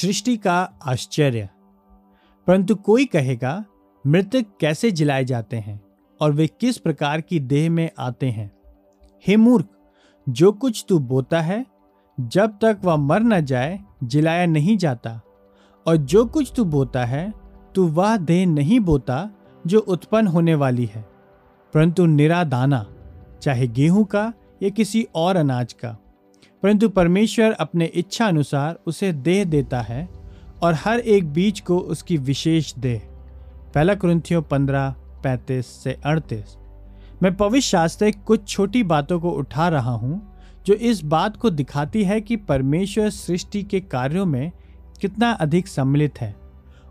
[0.00, 1.48] सृष्टि का आश्चर्य।
[2.46, 3.64] परंतु कोई कहेगा,
[4.06, 5.80] मृतक कैसे जिलाए जाते हैं
[6.20, 8.52] और वे किस प्रकार की देह में आते हैं?
[9.26, 9.66] हे मूर्ख,
[10.28, 11.66] जो कुछ तू बोता है,
[12.20, 15.20] जब तक वह मर न जाए, जिलाया नहीं जाता।
[15.86, 17.32] और जो कुछ तू बोता है,
[17.74, 19.30] तू वह देह नहीं बोता,
[19.66, 21.10] जो उत्पन्न होने वाली है।
[21.74, 22.86] परंतु निरा दाना
[23.42, 24.32] चाहे गेहूँ का
[24.62, 25.96] या किसी और अनाज का।
[26.62, 30.08] परंतु परमेश्वर अपने इच्छा अनुसार उसे देह देता है
[30.62, 33.00] और हर एक बीज को उसकी विशेष देह।
[33.74, 36.56] पहला क्रंथियों पंद्रह, पैंतीस से अड़तीस।
[37.22, 40.36] मैं पवित्र शास्त्र कुछ छोटी बातों को उठा रहा हूँ,
[40.66, 44.52] जो इस बात को दिखाती है कि परमेश्वर सृष्टि के कार्यों में
[45.00, 46.34] कितना अधिक सम्मिलित है।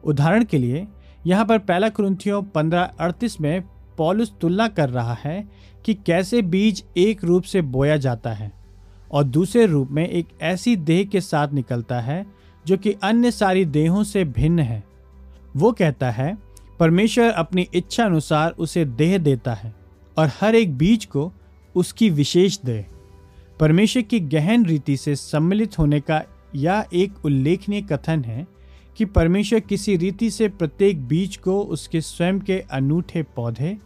[0.04, 0.88] उदाहरण के लिए,
[1.28, 3.64] यहाँ पर पहला क्रंथियों पंद्रह, अड़तीस में
[3.98, 5.50] पॉलुस तुलना कर रहा है
[5.86, 8.59] कि कैसे बीज एक रूप से बोया जाता है।
[9.12, 12.26] और दूसरे रूप में एक ऐसी देह के साथ निकलता है,
[12.66, 14.84] जो कि अन्य सारी देहों से भिन्न है।
[15.56, 16.38] वो कहता है,
[16.80, 19.74] परमेश्वर अपनी इच्छा अनुसार उसे देह देता है,
[20.18, 21.32] और हर एक बीज को
[21.76, 22.86] उसकी विशेष देह।
[23.60, 26.22] परमेश्वर की गहन रीति से सम्मिलित होने का
[26.56, 28.48] यह एक उल्लेखनीय कथन है
[28.98, 33.78] कि परमेश्वर किसी रीति से प्रत्येक बीज को उसके स्वयं के अनूठे पौधे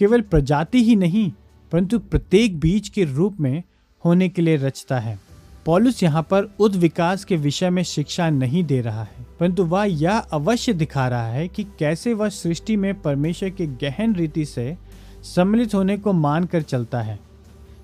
[0.00, 1.30] केवल प्रजाति ही नहीं,
[1.72, 3.62] परंतु प्रत्येक बीज के रूप में
[4.04, 5.18] होने के लिए रचता है।
[5.66, 9.84] पॉलुस यहाँ पर उद विकास के विषय में शिक्षा नहीं दे रहा है, परंतु वह
[9.84, 14.76] यह अवश्य दिखा रहा है कि कैसे वह सृष्टि में परमेश्वर के गहन रीति से
[15.24, 17.18] सम्मिलित होने को मानकर चलता है।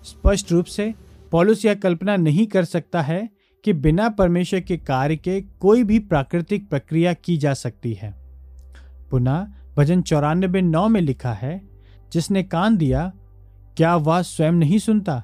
[0.05, 0.93] स्पष्ट रूप से,
[1.33, 3.29] पॉलुस यह कल्पना नहीं कर सकता है
[3.65, 8.15] कि बिना परमेश्वर के कार्य के कोई भी प्राकृतिक प्रक्रिया की जा सकती है।
[9.11, 11.61] पुनः, भजन चौरानबे नौ में लिखा है,
[12.13, 13.13] जिसने कान दिया,
[13.77, 15.23] क्या वह स्वयं नहीं सुनता?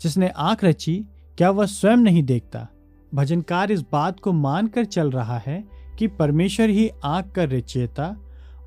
[0.00, 1.04] जिसने आँख रची,
[1.38, 2.66] क्या वह स्वयं नहीं देखता?
[3.14, 5.64] भजनकार इस बात को मानकर चल रहा है
[5.98, 8.16] कि परमेश्वर ही आँख का रचेता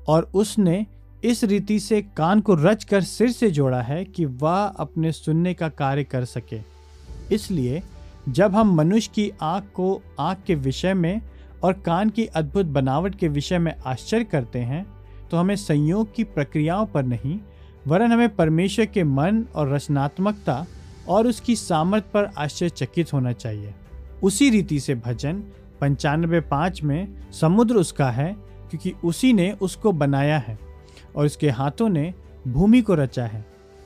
[0.08, 0.86] और उसने
[1.24, 5.54] इस रीति से कान को रच कर सिर से जोड़ा है कि वह अपने सुनने
[5.54, 6.60] का कार्य कर सके।
[7.34, 7.82] इसलिए,
[8.28, 11.20] जब हम मनुष्य की आँख को आँख के विषय में
[11.64, 14.86] और कान की अद्भुत बनावट के विषय में आश्चर्य करते हैं
[15.30, 17.38] तो हमें संयोग की प्रक्रियाओं पर नहीं,
[17.86, 20.64] वरन हमें परमेश्वर के मन और रचनात्मकता
[21.08, 23.74] और उसकी सामर्थ्य पर आश्चर्यचकित होना चाहिए।
[24.22, 25.42] उसी रीति से भजन
[25.80, 28.32] पंचानबे पाँच में समुद्र उसका है,
[28.70, 30.58] क्योंकि उसी ने उसको बनाया है
[31.16, 32.14] और उसके हाथों ने
[32.48, 33.44] भूमि को रचा है।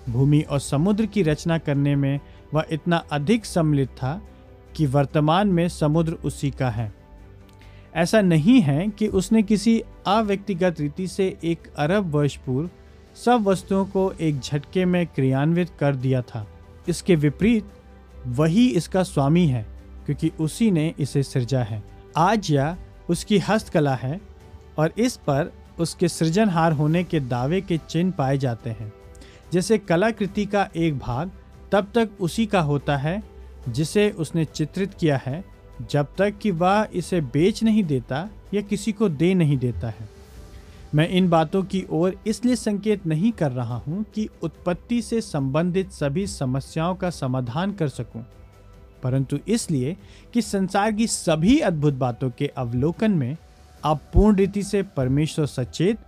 [0.08, 2.20] भूमि और समुद्र की रचना करने में
[2.54, 4.20] वह इतना अधिक सम्मिलित था
[4.76, 6.92] कि वर्तमान में समुद्र उसी का है।
[7.94, 12.70] ऐसा नहीं है कि उसने किसी अव्यक्तिगत रीति से एक अरब वर्ष पूर्व
[13.24, 16.46] सब वस्तुओं को एक झटके में क्रियान्वित कर दिया था।
[16.88, 17.70] इसके विपरीत
[18.26, 19.66] वही इसका स्वामी है,
[20.06, 21.82] क्योंकि उसी ने इसे सृजा है।
[22.16, 22.76] आज यह
[23.10, 24.20] उसकी हस्तकला है
[24.78, 28.92] और इस पर उसके सृजनहार होने के दावे के चिन्ह पाए जाते हैं।
[29.52, 31.30] जैसे कलाकृति का एक भाग
[31.72, 33.22] तब तक उसी का होता है,
[33.68, 35.44] जिसे उसने चित्रित किया है,
[35.90, 40.08] जब तक कि वह इसे बेच नहीं देता या किसी को दे नहीं देता है।
[40.94, 45.90] मैं इन बातों की ओर इसलिए संकेत नहीं कर रहा हूँ कि उत्पत्ति से संबंधित
[45.92, 48.24] सभी समस्याओं का समाधान कर सकूँ,
[49.02, 49.96] परंतु इसलिए
[50.34, 53.36] कि संसार की सभी अद्भुत बातों के अवलोकन में
[53.84, 55.98] आप पूर्ण रीति से परमेश्वर सचेत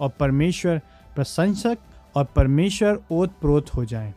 [0.00, 0.80] और परमेश्वर
[1.16, 1.78] प्रशंसक
[2.14, 4.12] और परमेश्वर ओत प्रोत हो जाएँ।